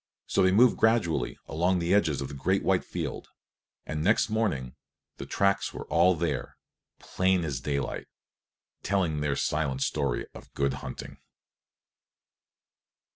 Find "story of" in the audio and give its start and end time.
9.83-10.51